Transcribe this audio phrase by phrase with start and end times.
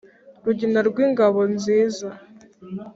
[0.45, 2.07] Rugina rw’ingabo nziza,